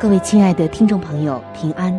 [0.00, 1.92] 各位亲爱的听众朋友，平安！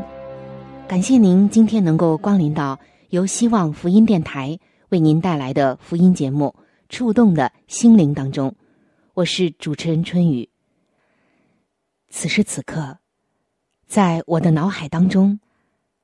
[0.88, 2.80] 感谢您今天能够光临到
[3.11, 4.57] 由希望福音电台。
[4.89, 6.55] 为您带来的福音节目
[6.89, 8.55] 《触动的心灵》当中，
[9.13, 10.49] 我是主持人春雨。
[12.09, 12.97] 此时此刻，
[13.85, 15.39] 在我的脑海当中，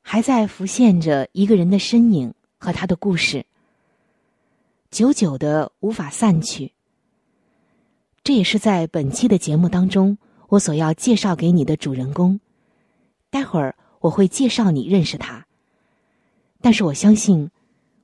[0.03, 3.43] 还在浮现着一个人的身影和他的故事，
[4.91, 6.73] 久久的无法散去。
[8.23, 10.15] 这也是在本期的节目当中，
[10.49, 12.39] 我所要介绍给你的主人公。
[13.29, 15.45] 待会儿我会介绍你认识他，
[16.61, 17.49] 但是我相信。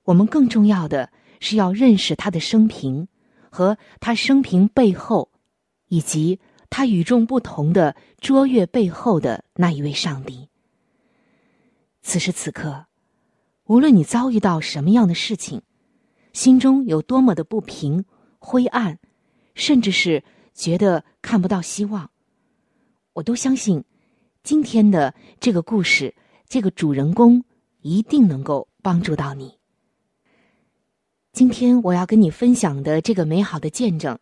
[0.05, 3.07] 我们更重要的是要认识他的生平，
[3.49, 5.29] 和他生平背后，
[5.87, 10.49] 以及他与众不同的卓越背后的那一位上帝。
[12.01, 12.87] 此时此刻，
[13.63, 15.61] 无论你遭遇到什么样的事情，
[16.33, 18.03] 心中有多么的不平、
[18.39, 18.99] 灰暗，
[19.55, 20.21] 甚至是
[20.53, 22.11] 觉得看不到希望，
[23.13, 23.83] 我都相信，
[24.43, 26.13] 今天的这个故事，
[26.47, 27.43] 这个主人公
[27.81, 29.59] 一定能够帮助到你。
[31.31, 34.17] 今天我要跟你分享的这个美好的见证，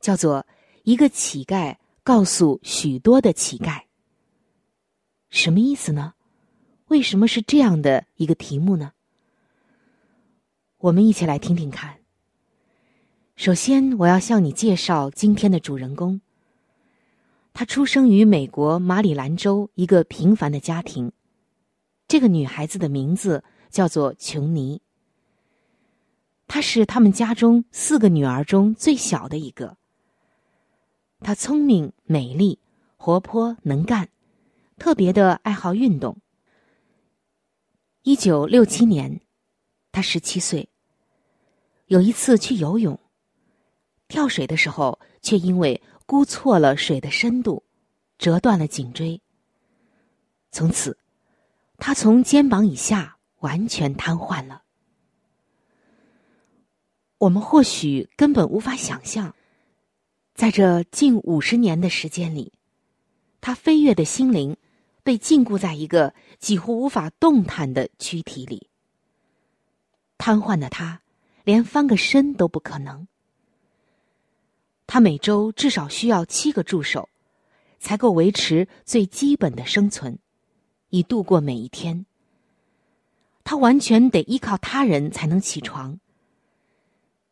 [0.00, 0.46] 叫做
[0.84, 3.82] 一个乞丐告诉许多的乞丐。
[5.30, 6.14] 什么意思呢？
[6.88, 8.92] 为什么是这样的一个题目呢？
[10.78, 11.98] 我们一起来听听看。
[13.34, 16.20] 首先，我要向你介绍今天的主人公。
[17.52, 21.12] 她出生于美国马里兰州一个平凡的家庭，
[22.08, 24.80] 这个女孩子的名字叫做琼尼。
[26.46, 29.76] 她是他们家中四个女儿中最小的一个。
[31.20, 32.58] 她聪明、美丽、
[32.96, 34.08] 活泼、能干，
[34.78, 36.18] 特别的爱好运动。
[38.02, 39.20] 一九六七年，
[39.92, 40.68] 她十七岁。
[41.86, 42.98] 有一次去游泳，
[44.08, 45.80] 跳水的时候却因为
[46.12, 47.64] 估错了水的深度，
[48.18, 49.18] 折断了颈椎。
[50.50, 50.98] 从此，
[51.78, 54.62] 他从肩膀以下完全瘫痪了。
[57.16, 59.34] 我们或许根本无法想象，
[60.34, 62.52] 在这近五十年的时间里，
[63.40, 64.58] 他飞跃的心灵
[65.02, 68.68] 被禁锢在一个几乎无法动弹的躯体里。
[70.18, 71.00] 瘫痪的他，
[71.44, 73.08] 连翻个身都不可能。
[74.92, 77.08] 他每周至少需要七个助手，
[77.78, 80.18] 才够维持最基本的生存，
[80.90, 82.04] 以度过每一天。
[83.42, 85.98] 他完全得依靠他人才能起床。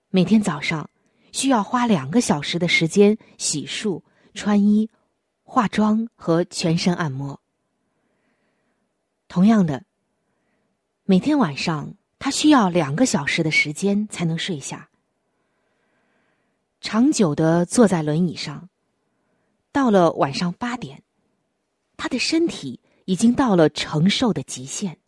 [0.09, 0.88] 每天早上
[1.32, 4.00] 需要花两个小时的时间洗漱、
[4.32, 4.88] 穿衣、
[5.43, 7.43] 化妆和全身按摩。
[9.28, 9.84] 同样的，
[11.04, 14.88] 每天晚上他需要两个小时的时间才能睡下。
[16.80, 18.68] 长久的坐在轮椅上，
[19.70, 21.02] 到了晚上八点，
[21.96, 24.98] 他的身体已经到了承受的极限。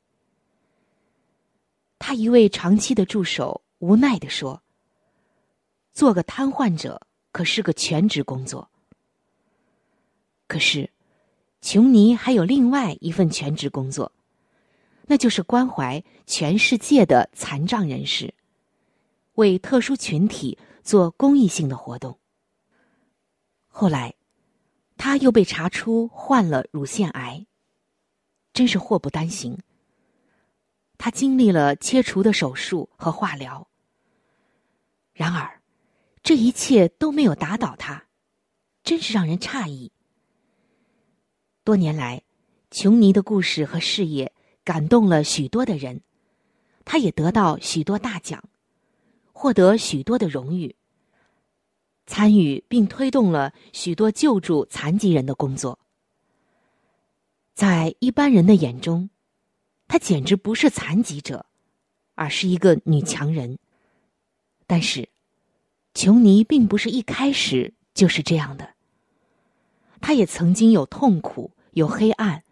[1.98, 4.62] 他一位长期的助手无奈的说。
[5.92, 8.66] 做个瘫痪者可是个全职工作。
[10.46, 10.90] 可是，
[11.60, 14.10] 琼尼还有另外一份全职工作，
[15.06, 18.32] 那就是关怀全世界的残障人士，
[19.34, 22.18] 为特殊群体做公益性的活动。
[23.66, 24.14] 后来，
[24.96, 27.46] 他又被查出患了乳腺癌，
[28.52, 29.58] 真是祸不单行。
[30.98, 33.68] 他经历了切除的手术和化疗，
[35.12, 35.58] 然而。
[36.24, 38.06] 这一切都没有打倒他，
[38.84, 39.90] 真是让人诧异。
[41.64, 42.22] 多年来，
[42.70, 44.32] 琼尼的故事和事业
[44.62, 46.00] 感动了许多的人，
[46.84, 48.40] 他也得到许多大奖，
[49.32, 50.76] 获得许多的荣誉，
[52.06, 55.78] 参与并推动了许多救助残疾人的工作，
[57.54, 59.10] 在一般人的眼中，
[59.88, 61.46] 她简直不是残疾者，
[62.14, 63.58] 而是一个女强人。
[64.66, 65.08] 但是，
[65.94, 68.74] 琼尼并不是一开始就是这样的。
[70.00, 72.42] 她也曾经有痛苦，有黑暗，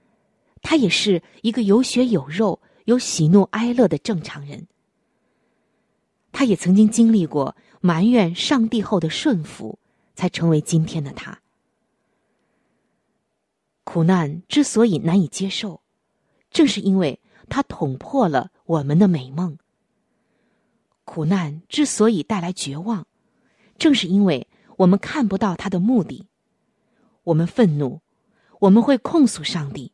[0.60, 4.66] 她也是一个有血有肉、有喜怒哀乐的正常人。
[6.40, 9.78] 他也曾经经历过埋怨上帝后的顺服，
[10.14, 11.38] 才成为今天的他。
[13.84, 15.82] 苦难之所以难以接受，
[16.50, 17.20] 正是因为
[17.50, 19.58] 它捅破了我们的美梦。
[21.04, 23.06] 苦难之所以带来绝望，
[23.76, 24.48] 正是因为
[24.78, 26.26] 我们看不到它的目的。
[27.24, 28.00] 我们愤怒，
[28.60, 29.92] 我们会控诉上帝，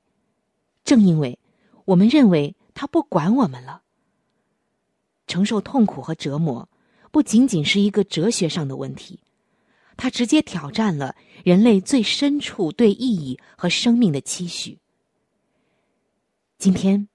[0.85, 1.41] 正因为
[1.87, 3.83] 我们认为他不管我们了。
[5.27, 6.69] 承受痛苦和折磨，
[7.11, 9.21] 不仅仅是一个哲学上的问题。
[9.97, 14.79] 它直接挑战了人类最深处对意义和生命的期许。
[16.59, 17.09] 今天，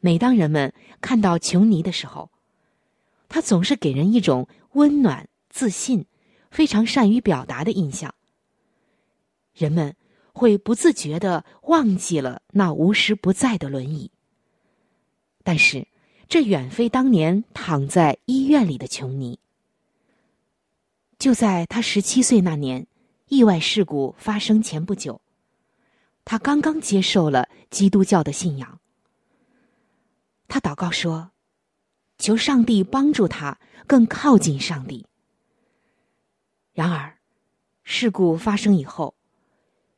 [0.00, 2.30] 每当人们看到琼尼的时候，
[3.28, 6.06] 他总是给人一种温暖、自信、
[6.50, 8.14] 非常善于表达的印象。
[9.52, 9.94] 人们
[10.32, 14.10] 会不自觉的忘记了那无时不在的轮椅，
[15.44, 15.86] 但是
[16.28, 19.38] 这远非当年躺在医院里的琼尼。
[21.18, 22.86] 就在他十七岁那年，
[23.28, 25.20] 意外事故发生前不久，
[26.24, 28.80] 他刚刚接受了基督教的信仰。
[30.48, 31.30] 他祷告说
[32.18, 35.06] ：“求上帝帮助他更靠近上帝。”
[36.74, 37.16] 然而，
[37.84, 39.14] 事故发生以后，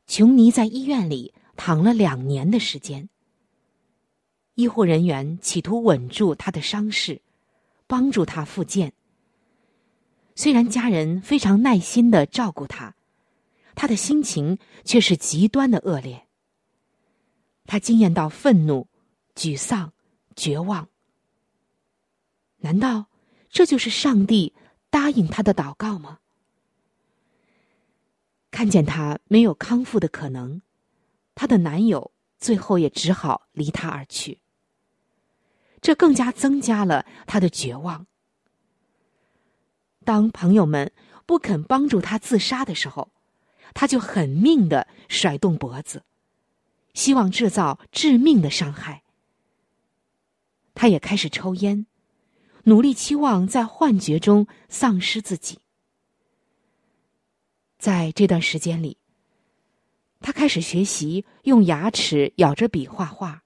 [0.05, 3.09] 琼尼在医院里躺了两年的时间。
[4.57, 7.21] 医护人员企图稳住他的伤势，
[7.85, 8.91] 帮助他复健。
[10.33, 12.95] 虽然家人非常耐心的照顾他，
[13.75, 16.25] 他的心情却是极端的恶劣。
[17.67, 18.87] 他惊艳到愤怒、
[19.35, 19.93] 沮丧、
[20.35, 20.89] 绝望。
[22.57, 23.05] 难道
[23.51, 24.55] 这就是上帝
[24.89, 26.17] 答应他的祷告吗？
[28.49, 30.63] 看见他没有康复的可能，
[31.35, 34.39] 他的男友最后也只好离他而去。
[35.81, 38.07] 这更加增加了他的绝望。
[40.03, 40.91] 当朋友们
[41.25, 43.11] 不肯帮助他自杀的时候，
[43.73, 46.03] 他就狠命的甩动脖子，
[46.93, 49.03] 希望制造致命的伤害。
[50.73, 51.85] 他也开始抽烟，
[52.63, 55.59] 努力期望在幻觉中丧失自己。
[57.77, 58.97] 在这段时间里，
[60.21, 63.43] 他开始学习用牙齿咬着笔画画。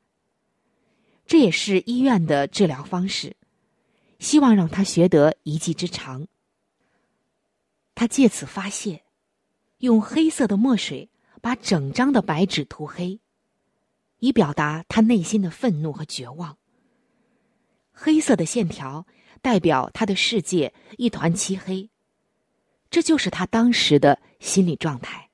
[1.31, 3.37] 这也是医院的治疗方式，
[4.19, 6.27] 希望让他学得一技之长。
[7.95, 9.05] 他借此发泄，
[9.77, 13.21] 用黑色的墨水把整张的白纸涂黑，
[14.19, 16.57] 以表达他内心的愤怒和绝望。
[17.93, 19.07] 黑色的线条
[19.41, 21.89] 代表他的世界一团漆黑，
[22.89, 25.29] 这就是他当时的心理状态。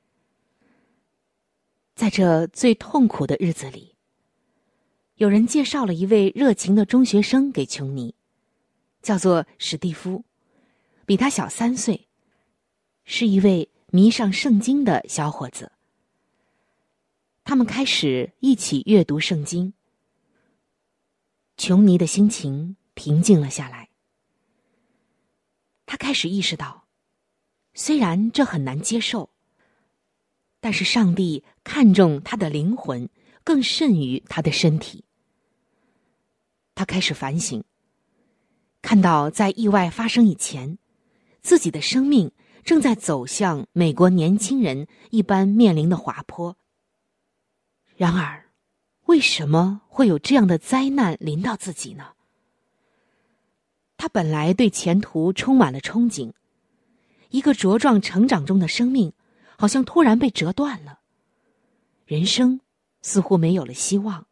[1.95, 3.96] 在这最痛苦的日子里，
[5.17, 8.13] 有人介绍了一位热情的中学生给琼尼，
[9.01, 10.23] 叫做史蒂夫，
[11.07, 12.07] 比他小三岁。
[13.03, 15.71] 是一位迷上圣经的小伙子。
[17.43, 19.73] 他们开始一起阅读圣经。
[21.55, 23.89] 琼尼的心情平静了下来。
[25.87, 26.85] 他开始意识到，
[27.73, 29.31] 虽然这很难接受，
[30.59, 33.09] 但是上帝看重他的灵魂
[33.43, 35.05] 更甚于他的身体。
[36.77, 37.63] 他开始反省，
[38.83, 40.77] 看到在意外发生以前，
[41.41, 42.31] 自己的生命。
[42.63, 46.57] 正在走向美国年轻人一般面临的滑坡。
[47.95, 48.51] 然而，
[49.05, 52.11] 为什么会有这样的灾难临到自己呢？
[53.95, 56.33] 他本来对前途充满了憧憬，
[57.29, 59.13] 一个茁壮成长中的生命，
[59.57, 60.99] 好像突然被折断了，
[62.05, 62.59] 人生
[63.01, 64.27] 似乎没有了希望。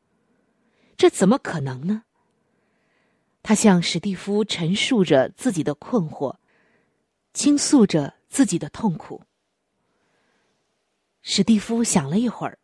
[0.97, 2.03] 这怎么可能呢？
[3.45, 6.37] 他向史蒂夫陈述着自己的困惑，
[7.31, 8.15] 倾诉着。
[8.27, 9.23] 自己的痛苦。
[11.21, 12.59] 史蒂夫想了一会儿，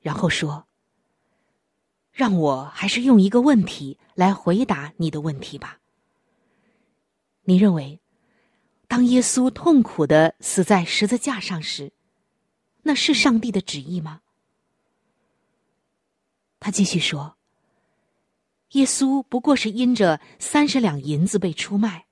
[0.00, 0.66] 然后说
[2.10, 5.80] ：“让我还是用一个问题来回答你的问题吧。
[7.42, 8.00] 你认为，
[8.88, 11.92] 当耶稣痛苦的死在十字架上时，
[12.84, 14.22] 那是上帝的旨意吗？”
[16.58, 17.36] 他继续说
[18.72, 22.06] ：“耶稣不过是因着三十两银子被出卖。”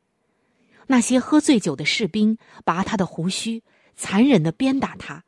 [0.89, 3.63] 那些喝醉酒的士兵拔他的胡须，
[3.95, 5.23] 残忍的鞭打他；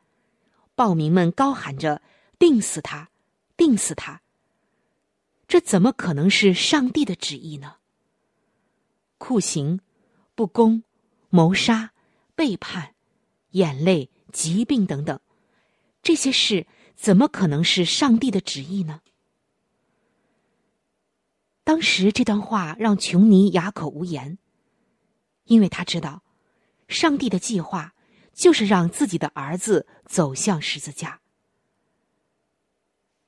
[0.75, 2.01] 暴民们高喊着
[2.37, 3.09] “定死他，
[3.55, 4.21] 定死他。
[5.47, 7.75] 这怎么可能是上帝的旨意呢？
[9.17, 9.79] 酷刑、
[10.35, 10.83] 不公、
[11.29, 11.93] 谋杀、
[12.35, 12.93] 背叛、
[13.51, 15.19] 眼泪、疾病等等，
[16.01, 18.99] 这些事怎么可能是上帝的旨意呢？
[21.63, 24.37] 当时这段话让琼尼哑口无言，
[25.45, 26.23] 因为他知道，
[26.87, 27.93] 上帝的计划
[28.33, 31.21] 就是让自己的儿子走向十字架。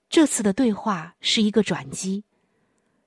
[0.09, 2.25] 这次的对话是一个转机，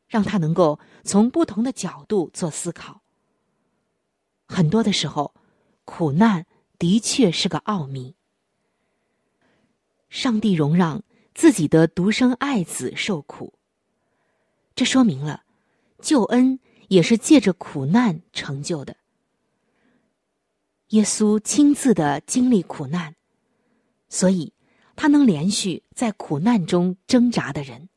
[0.07, 3.03] 让他能够从不同的角度做思考。
[4.47, 5.35] 很多的时候，
[5.85, 6.47] 苦难
[6.79, 8.15] 的确是个奥秘。
[10.09, 11.03] 上帝容让
[11.35, 13.58] 自己的独生爱子受苦，
[14.79, 15.43] 这说明了
[16.01, 18.97] 救恩也是借着苦难成就的。
[20.91, 23.17] 耶稣亲自的经历苦难，
[24.09, 24.53] 所以。
[25.01, 27.89] 他能连续在苦难中挣扎的人，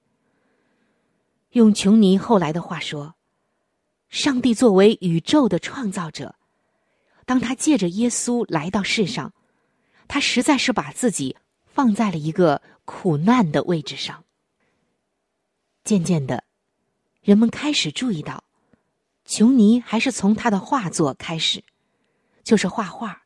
[1.53, 3.15] 用琼尼后来的话说
[4.07, 6.35] ：“上帝作为宇宙的创造者，
[7.25, 9.33] 当他借着耶稣来到世上，
[10.07, 11.35] 他实在是把自己
[11.65, 14.23] 放在了一个苦难的位置上。
[15.83, 16.43] 渐渐的，
[17.21, 18.43] 人们开始注意到，
[19.25, 21.63] 琼尼还是从他的画作开始，
[22.43, 23.23] 就是画画。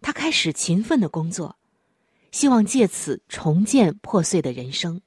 [0.00, 1.56] 他开始勤奋的工作。”
[2.32, 5.02] 希望借此重建破碎的人生。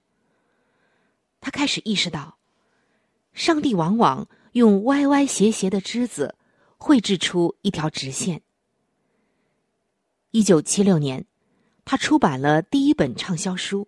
[1.41, 2.37] 他开始意识到，
[3.33, 6.35] 上帝往往用歪歪斜斜的枝子
[6.77, 8.43] 绘制出一条直线。
[10.29, 11.25] 一九七六年，
[11.83, 13.87] 他出版了第一本畅销书，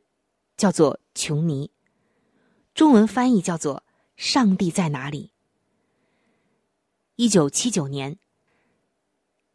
[0.58, 1.68] 叫做《琼尼》，
[2.78, 3.78] 中文翻译叫做
[4.18, 5.32] 《上帝在哪里》。
[7.16, 8.20] 一九七九年，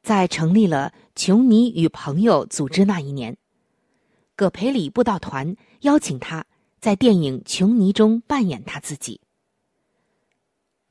[0.03, 3.37] 在成立了琼尼与朋友组织那一年。
[4.35, 6.45] 葛培里布道团邀请他
[6.81, 9.21] 在电影《琼尼》中扮演他自己。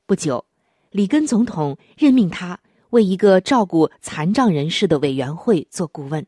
[0.06, 0.46] 不久，
[0.88, 2.58] 里根总统任命他
[2.88, 6.26] 为一个照顾残障人士的委员会做顾问。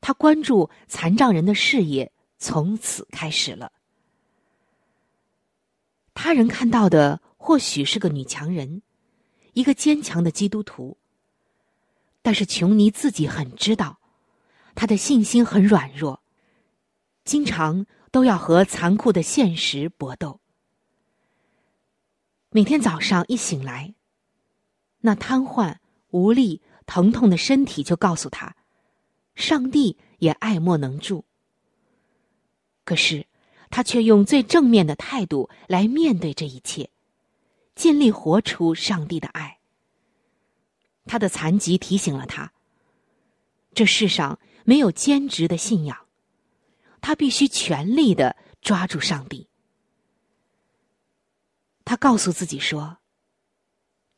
[0.00, 3.72] 他关注残障人的事业从此开始了。
[6.14, 8.82] 他人看到的或许是个女强人，
[9.52, 10.98] 一个坚强的基督徒，
[12.20, 13.98] 但是琼尼自己很知道。
[14.74, 16.22] 他的信心很软弱，
[17.24, 20.40] 经常都要和残酷的现实搏斗。
[22.48, 23.94] 每天早上一醒来，
[25.00, 25.76] 那瘫痪、
[26.08, 28.56] 无力、疼痛的身体就告诉他，
[29.34, 31.24] 上帝也爱莫能助。
[32.84, 33.26] 可是，
[33.72, 36.90] 他却用最正面的态度来面对这一切，
[37.74, 39.58] 尽力活出上帝的爱。
[41.06, 42.52] 他的残疾提醒了他，
[43.74, 44.38] 这世上。
[44.64, 46.06] 没有兼职的信仰，
[47.00, 49.48] 他必须全力的抓住上帝。
[51.84, 52.98] 他告诉自己说：“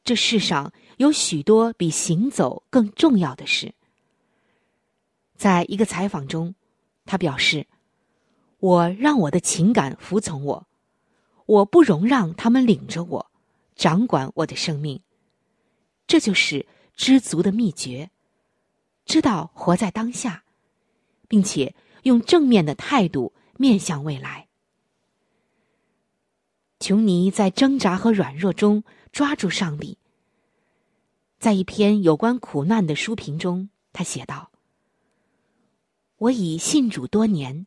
[0.04, 3.74] 这世上有许多比行走更重要的事。”
[5.34, 6.54] 在一个采访中，
[7.06, 7.66] 他表示
[8.64, 10.66] ：“我让我的情感服从我，
[11.44, 13.30] 我不容让他们领着我，
[13.76, 15.02] 掌管我的生命。
[16.06, 16.66] 这就是
[16.96, 18.10] 知足的秘诀。”
[19.04, 20.44] 知道活在当下，
[21.28, 24.48] 并且用正面的态度面向未来。
[26.80, 29.98] 琼尼在挣扎和软弱中抓住上帝。
[31.38, 34.50] 在一篇有关苦难的书评中，他写道
[36.16, 37.66] ：“我已信主多年，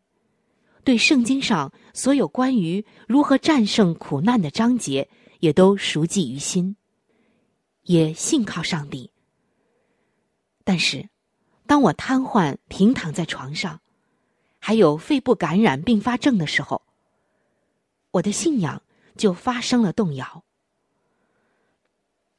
[0.88, 5.10] 对圣经上所有关于如何战胜苦难的章节
[5.42, 6.78] 也都熟记于心，
[7.84, 9.12] 也信靠上帝。
[10.64, 11.10] 但是。”
[11.68, 13.82] 当我瘫痪平躺在床上，
[14.58, 16.82] 还有肺部感染并发症的时候，
[18.12, 18.82] 我的信仰
[19.18, 20.46] 就发生了动摇。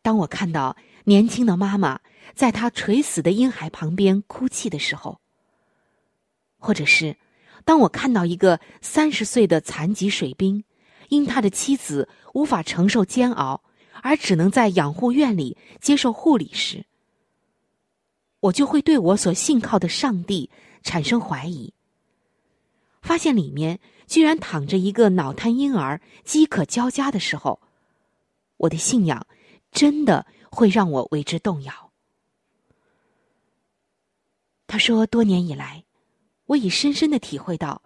[0.01, 2.01] 当我看到年轻的妈妈
[2.35, 5.21] 在她垂死的婴孩旁边哭泣的时候，
[6.57, 7.15] 或者是
[7.69, 10.65] 当我看到一个三十岁的残疾水兵
[11.11, 13.63] 因他的妻子无法承受煎熬
[14.01, 16.87] 而只能在养护院里接受护理时，
[18.41, 20.49] 我就会对我所信靠的上帝
[20.83, 21.75] 产生怀疑，
[23.03, 27.61] 发现里面居然躺着一个脑瘫婴儿，饥渴交加的时候，
[28.57, 29.27] 我的信仰
[29.71, 31.91] 真的会让我为之动摇。
[34.67, 35.85] 他说：“多年以来，
[36.49, 37.81] 我已深深的体会到，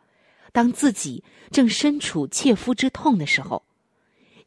[0.51, 3.65] 当自己正身处切肤之痛的时候，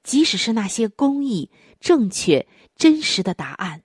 [0.04, 2.46] 即使是那些公义、正确、
[2.76, 3.84] 真实的答案。”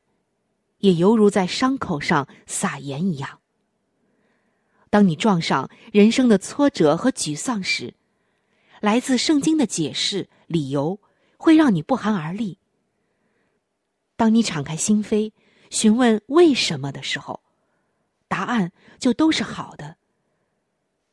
[0.80, 3.40] 也犹如在伤口上撒盐一样。
[4.88, 7.92] 当你撞上人生的挫折和沮丧时，
[8.80, 10.98] 来自圣经的解释、理由
[11.36, 12.56] 会让你不寒而栗。
[14.16, 15.32] 当你敞开心扉，
[15.68, 17.42] 询问为什么的时候，
[18.26, 19.98] 答案就都是好的。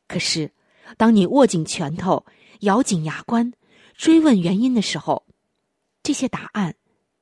[0.08, 0.50] 可是，
[0.96, 2.24] 当你握紧拳头、
[2.60, 3.52] 咬紧牙关，
[3.94, 5.26] 追问原因的时候，
[6.02, 6.74] 这些答案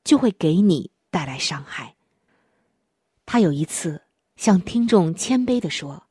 [0.05, 1.97] 就会给你带来伤害。
[3.27, 4.03] 他有一次
[4.37, 6.07] 向听众谦卑的说：“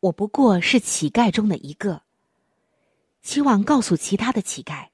[0.00, 2.02] 我不过是乞丐中的一个。”
[3.22, 4.88] 希望告诉其他的乞丐，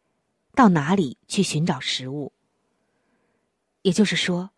[0.54, 2.32] 到哪里去寻找食物。
[3.82, 4.50] 也就是说，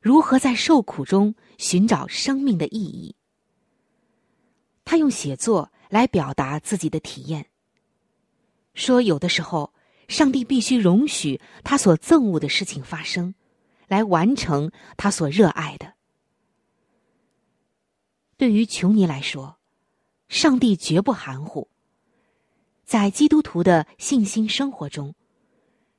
[0.00, 3.14] 如何在受苦中寻找生命的意义。
[4.84, 7.46] 他用写作来表达自己的体验，
[8.74, 9.72] 说有的时候，
[10.08, 13.34] 上帝必须容许他所憎恶的事情发生，
[13.88, 15.94] 来完成他所热爱的。
[18.36, 19.58] 对于琼尼来说，
[20.28, 21.68] 上帝绝不含糊。
[22.84, 25.14] 在基督徒的信心生活中，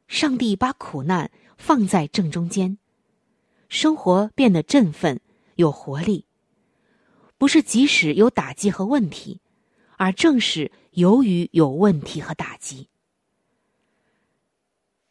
[0.07, 2.77] 上帝把苦难放在正中间，
[3.69, 5.19] 生活变得振奋、
[5.55, 6.25] 有活力。
[7.43, 9.41] 不是即使有打击和问题，
[9.97, 12.87] 而正是由于有问题和打击。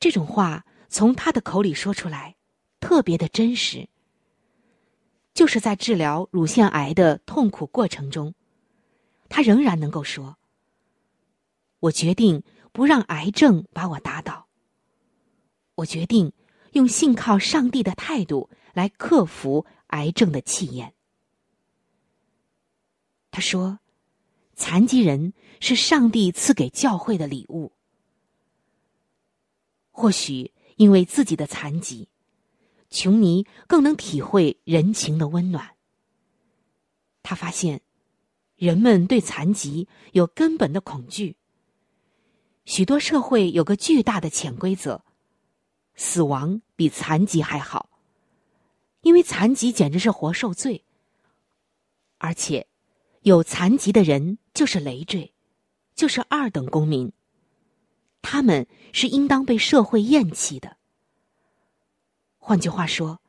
[0.01, 2.37] 这种话从他的口里说出来，
[2.81, 3.87] 特别的真实。
[5.35, 8.33] 就是在治疗乳腺癌的痛苦过程中，
[9.29, 10.39] 他仍然能够说。
[11.81, 14.47] 我决定不让癌症把我打倒。
[15.75, 16.33] 我决定
[16.73, 20.95] 用信靠上帝的态度来克服癌症的气焰。
[23.33, 23.81] 他说
[24.55, 27.73] ：“残疾人是上帝赐给教会的礼物。
[29.91, 32.09] 或许因为自己的残疾，
[32.91, 35.77] 琼尼更能体会人情的温暖。
[37.23, 37.81] 他发现，
[38.55, 41.37] 人们对残疾有根本的恐惧。”
[42.65, 45.03] 许多社会有个巨大的潜规则：
[45.95, 47.89] 死亡比残疾还好，
[49.01, 50.85] 因为残疾简直是活受罪。
[52.19, 52.69] 而且，
[53.23, 55.33] 有残疾的人就是累赘，
[55.95, 57.13] 就是二等公民。
[58.21, 60.77] 他们是应当被社会厌弃的。
[62.39, 63.21] 换句话说，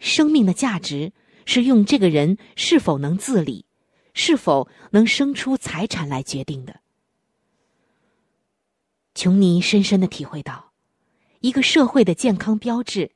[0.00, 1.12] 生命的价值
[1.44, 3.64] 是用这个人是否能自理，
[4.12, 6.80] 是否能生出财产来决定的。
[9.14, 10.72] 琼尼深深的体会到，
[11.40, 13.12] 一个社会的健康标志，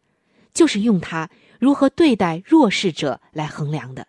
[0.55, 4.07] 就是用它如何对待弱势者来衡量的。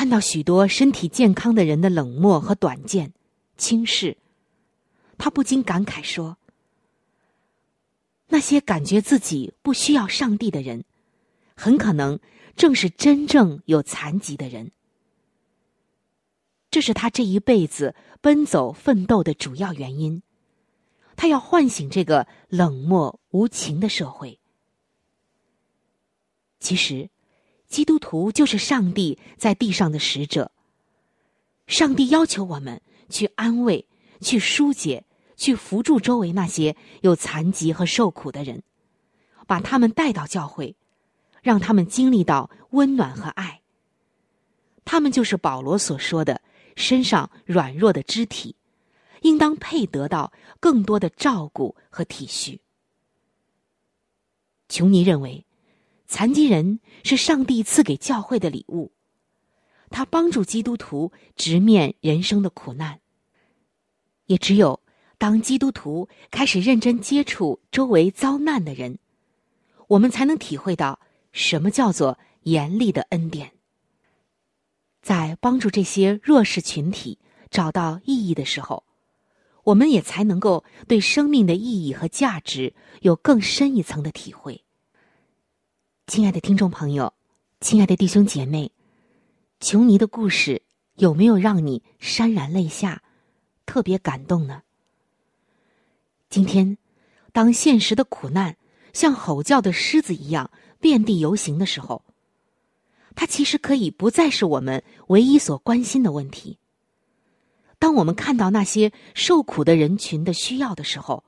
[0.00, 3.12] 看到许多身体健康的人的冷漠和短见、
[3.58, 4.16] 轻视，
[5.18, 6.38] 他不禁感慨说
[8.28, 10.86] ：“那些感觉自己不需要上帝的人，
[11.54, 12.18] 很可能
[12.56, 14.72] 正是真正有残疾的人。”
[16.72, 20.22] 这是他这一辈子奔走奋斗的主要原因。
[21.14, 24.40] 他要唤醒这个冷漠无情的社会。
[26.58, 27.10] 其实，
[27.70, 30.52] 基督徒就是上帝在地上的使者。
[31.66, 33.86] 上帝要求我们去安慰、
[34.20, 35.04] 去疏解、
[35.36, 38.62] 去扶助周围那些有残疾和受苦的人，
[39.46, 40.76] 把他们带到教会，
[41.40, 43.62] 让他们经历到温暖和爱。
[44.84, 46.42] 他们就是保罗所说的。
[46.76, 48.54] 身上软弱的肢体，
[49.20, 52.58] 应当配得到更多的照顾和体恤。
[54.68, 55.44] 琼尼认为，
[56.10, 58.90] 残疾人是上帝赐给教会的礼物，
[59.90, 62.98] 他帮助基督徒直面人生的苦难。
[64.26, 64.80] 也只有
[65.18, 68.98] 当基督徒开始认真接触周围遭难的人，
[69.86, 70.98] 我们才能体会到
[71.30, 73.52] 什么叫做严厉的恩典。
[75.00, 77.20] 在帮助这些弱势群体
[77.50, 78.82] 找到意义的时候，
[79.62, 84.64] 我们也才能够对生命的意义和价值有更深一层的体会。
[86.10, 87.14] 亲爱的听众朋友，
[87.60, 88.72] 亲爱的弟兄姐妹，
[89.60, 90.60] 琼尼的故事
[90.96, 93.04] 有没有让你潸然泪下，
[93.64, 94.62] 特别感动呢？
[96.28, 96.78] 今天，
[97.32, 98.56] 当现实的苦难
[98.92, 102.02] 像吼叫的狮子一样遍地游行的时候。
[103.14, 106.58] 它其实可以不再是我们唯一所关心的问题。
[107.78, 111.22] 当我们看到那些受苦的人群的需要的时候，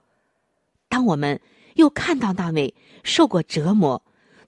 [0.88, 1.40] 当我们
[1.74, 4.02] 又看到那位受过折磨、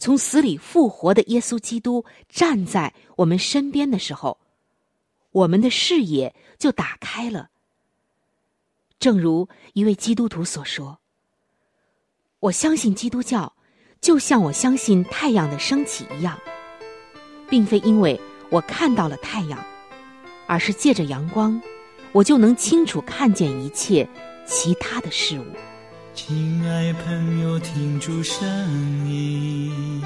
[0.04, 4.38] 从死里复活的耶稣基督站在我们身边的时候，
[5.30, 7.48] 我们的视野就打开了。
[8.98, 10.98] 正如一位基督徒所说
[12.38, 13.54] ：“我相信基督教，
[14.02, 16.38] 就像我相信太阳的升起一样。”
[17.48, 19.58] 并非因为我看到了太阳，
[20.46, 21.58] 而是借着阳光，
[22.12, 24.06] 我就能清楚看见一切
[24.46, 25.46] 其他的事物。
[26.14, 28.46] 亲爱朋友，听主声
[29.10, 30.00] 音，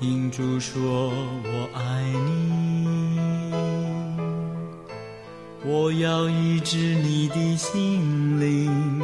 [0.00, 1.12] 听主说
[1.44, 3.52] 我爱你，
[5.64, 9.00] 我要医治你的心灵，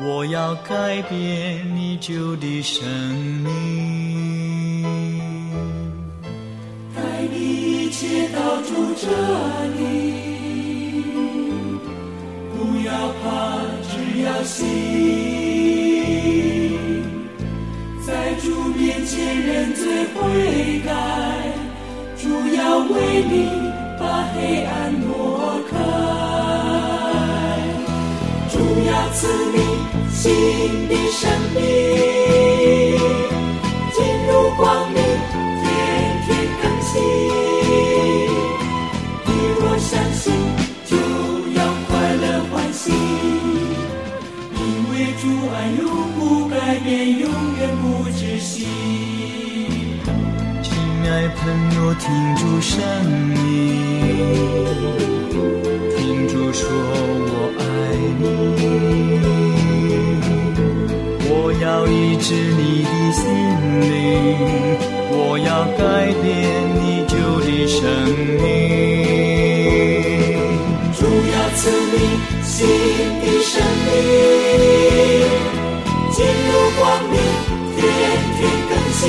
[0.00, 2.84] 我要改变你旧的生
[3.44, 4.82] 命。
[6.96, 9.08] 带你一切到主这
[9.78, 10.33] 里，
[12.66, 12.90] 不要
[13.22, 13.28] 怕，
[13.90, 14.64] 只要信，
[18.06, 18.08] 在
[18.42, 19.12] 主面前
[19.46, 19.82] 认罪
[20.14, 20.88] 悔改，
[22.16, 22.22] 主
[22.56, 23.34] 要为你
[24.00, 25.72] 把黑暗挪开，
[28.50, 28.54] 主
[28.88, 29.56] 要赐你
[30.10, 30.22] 新
[30.88, 31.20] 的生
[31.54, 31.60] 命，
[51.44, 52.80] 爱朋友，听主声
[53.36, 53.44] 音，
[55.94, 57.62] 听主说我爱
[58.18, 58.22] 你，
[61.28, 63.22] 我要医治你的心
[63.82, 63.92] 灵，
[65.10, 65.82] 我要改
[66.22, 66.24] 变
[66.80, 67.76] 你旧的生
[68.40, 68.42] 命。
[70.96, 71.60] 主要赐
[71.92, 71.94] 你
[72.42, 72.56] 新
[73.20, 73.52] 的生
[73.84, 73.92] 命，
[76.10, 77.14] 进入光明，
[77.76, 77.78] 天
[78.38, 79.02] 天更新。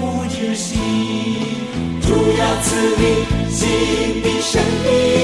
[0.00, 0.78] 不止息。
[2.00, 3.02] 主要赐你
[3.50, 5.19] 新的生命，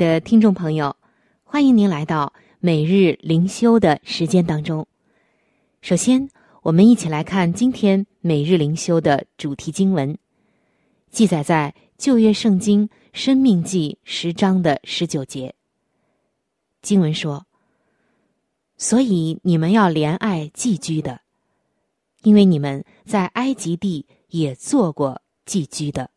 [0.00, 0.96] 的听众朋友，
[1.44, 2.32] 欢迎您来到。
[2.58, 4.86] 每日灵修的时间当中，
[5.82, 6.26] 首先
[6.62, 10.16] 我们一起来看今天每日灵修的主题经文，
[11.10, 15.54] 记载在旧约圣经《生命记》十章的十九节。
[16.80, 17.46] 经文说
[18.78, 21.20] ：“所以你们要怜爱寄居的，
[22.22, 26.10] 因为你们在埃及地也做过寄居的。”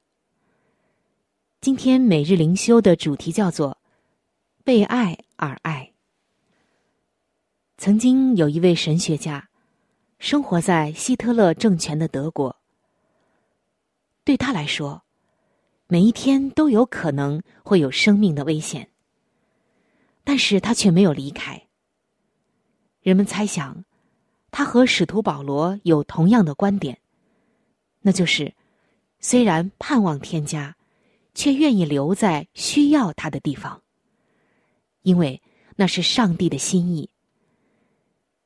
[1.64, 3.78] 今天每日灵修的主题叫做
[4.66, 5.94] “被爱而爱”。
[7.80, 9.48] 曾经有一位神学家，
[10.20, 12.58] 生活在希特勒政权的德国。
[14.26, 15.04] 对他来说，
[15.88, 18.90] 每一天都有可能会有生命的危险，
[20.26, 21.68] 但是他却没有离开。
[23.00, 23.86] 人们猜想，
[24.52, 27.00] 他和使徒保罗有同样的观点，
[28.02, 28.54] 那就是
[29.22, 30.76] 虽然盼望添加，
[31.34, 33.82] 却愿意留在需要他的地方，
[35.02, 35.42] 因为
[35.76, 37.10] 那是上帝的心意。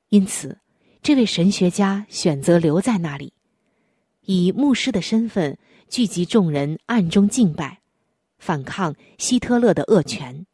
[0.10, 0.60] 因此，
[1.02, 3.34] 这位神学家选择留在那里，
[4.22, 5.58] 以牧师的身份
[5.90, 7.82] 聚集众人，暗中敬拜，
[8.38, 10.46] 反抗希特勒的恶权。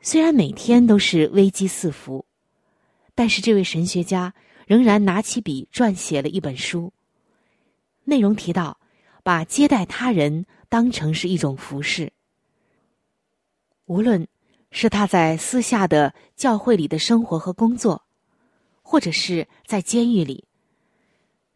[0.00, 2.24] 虽然每天都是危机四伏，
[3.16, 4.32] 但是这位神学家
[4.66, 6.92] 仍然拿起笔撰写了一本书，
[8.04, 8.78] 内容提到
[9.28, 12.14] 把接待他人当成是一种服饰，
[13.84, 14.26] 无论。
[14.70, 18.06] 是他在私下的教会里的生活和工作，
[18.82, 20.46] 或者是在监狱里，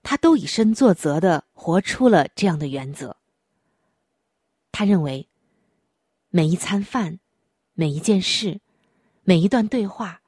[0.03, 3.17] 他都以身作则的活出了这样的原则。
[4.71, 5.29] 他认为，
[6.31, 7.19] 每一餐饭、
[7.75, 8.61] 每一件事、
[9.25, 10.23] 每一段对话，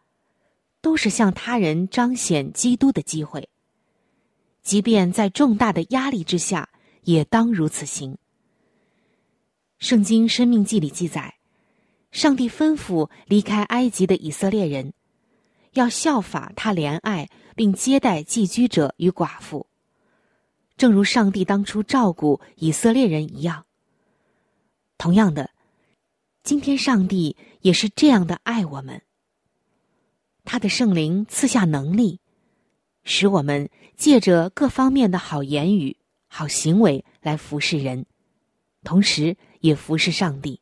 [0.82, 3.48] 都是向他人彰显基督的机会。
[4.62, 6.68] 即便在重大的压力之下，
[7.04, 8.18] 也当如此行。
[9.78, 11.36] 圣经《生命记》里记载。
[12.10, 14.92] 上帝吩咐离开埃及的以色列人，
[15.72, 19.66] 要效法他怜爱并接待寄居者与寡妇，
[20.76, 23.66] 正如上帝当初照顾以色列人一样。
[24.96, 25.50] 同样的，
[26.44, 29.02] 今天上帝也是这样的爱我们。
[30.44, 32.20] 他的圣灵赐下能力，
[33.02, 35.96] 使我们借着各方面的好言语、
[36.36, 38.06] 好行为来服侍人，
[38.82, 40.60] 同时也服侍上帝。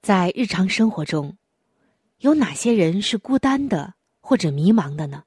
[0.00, 1.36] 在日常生活中，
[2.20, 3.92] 有哪些人是孤单的
[4.22, 5.24] 或者迷茫的呢？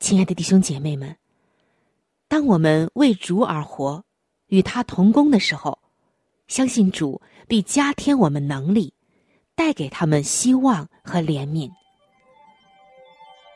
[0.00, 1.18] 亲爱的弟兄姐妹们，
[2.28, 4.06] 当我们为主而活，
[4.46, 5.78] 与他同工的时候，
[6.46, 8.94] 相信主必加添我们能力，
[9.54, 11.70] 带给他们希望和怜悯。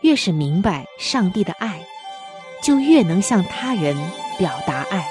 [0.03, 1.83] 越是明白上帝的爱，
[2.63, 3.97] 就越能向他人
[4.39, 5.05] 表达爱。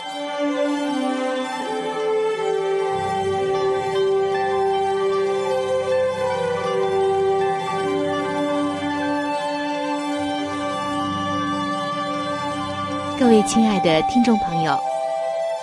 [13.20, 14.80] 各位亲爱的听众朋友，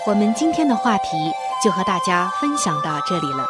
[0.07, 1.33] 我们今天的话题
[1.65, 3.45] 就和大家分享到这里了。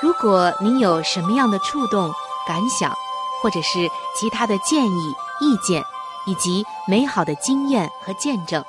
[0.00, 2.10] 如果您有什么样的触动、
[2.46, 2.90] 感想，
[3.42, 5.84] 或者是其他的建议、意见，
[6.28, 8.62] 以及美好的经验和见证，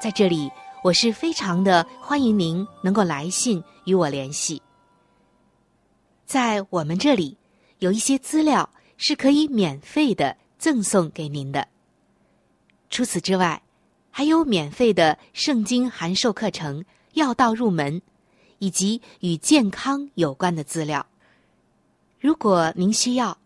[0.00, 0.50] 在这里
[0.82, 4.62] 我是非常的欢迎您能够来信与我联系。
[6.24, 7.36] 在我们这里
[7.80, 11.68] 有一些资料是可以免费的赠送给您的。
[12.88, 13.60] 除此之外，
[14.10, 16.80] 还有免费的圣经函授课程
[17.12, 18.00] 《要道入门》，
[18.60, 21.04] 以及与健康有关的资料。
[22.18, 23.36] 如果您需要，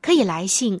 [0.00, 0.80] 可以来信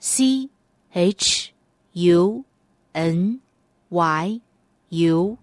[0.00, 0.48] c
[0.90, 1.50] h
[1.92, 2.44] u
[2.92, 3.40] n
[3.88, 4.40] y
[4.90, 5.36] u，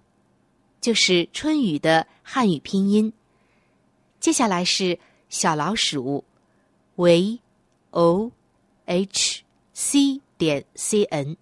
[0.79, 3.11] 就是春雨的汉语拼音。
[4.19, 4.97] 接下来是
[5.29, 6.23] 小老鼠
[6.95, 7.39] v
[7.91, 8.31] o
[8.85, 11.37] h c 点 c n，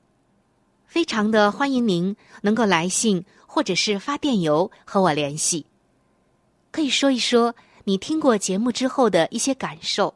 [0.86, 5.66] 非常的欢迎您能够来信或者是发电邮和我联系，
[6.72, 10.16] 可以说一说你听过节目之后的一些感受。